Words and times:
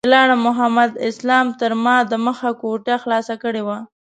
چې 0.03 0.09
لاړم 0.13 0.39
محمد 0.47 0.91
اسلام 1.09 1.45
تر 1.59 1.71
ما 1.83 1.95
دمخه 2.11 2.49
کوټه 2.61 2.95
خلاصه 3.03 3.35
کړې 3.43 3.61
وه. 3.67 3.77